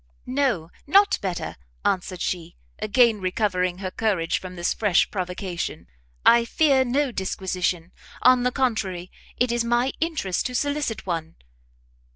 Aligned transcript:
"No, 0.25 0.71
not 0.87 1.19
better," 1.21 1.57
answered 1.85 2.21
she, 2.21 2.55
again 2.79 3.21
recovering 3.21 3.77
her 3.77 3.91
courage 3.91 4.39
from 4.39 4.55
this 4.55 4.73
fresh 4.73 5.11
provocation; 5.11 5.85
"I 6.25 6.43
fear 6.43 6.83
no 6.83 7.11
disquisition; 7.11 7.91
on 8.23 8.41
the 8.41 8.51
contrary, 8.51 9.11
it 9.37 9.51
is 9.51 9.63
my 9.63 9.93
interest 9.99 10.47
to 10.47 10.55
solicit 10.55 11.05
one." 11.05 11.35